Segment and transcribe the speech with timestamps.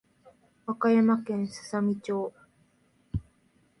[0.65, 2.33] 和歌山県すさみ町